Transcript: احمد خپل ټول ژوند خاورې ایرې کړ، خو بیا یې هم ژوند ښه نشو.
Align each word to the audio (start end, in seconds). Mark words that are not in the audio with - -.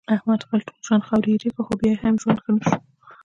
احمد 0.15 0.39
خپل 0.45 0.59
ټول 0.67 0.77
ژوند 0.85 1.05
خاورې 1.07 1.29
ایرې 1.31 1.49
کړ، 1.55 1.61
خو 1.65 1.73
بیا 1.79 1.91
یې 1.93 2.01
هم 2.03 2.15
ژوند 2.21 2.37
ښه 2.43 2.51
نشو. 2.55 2.77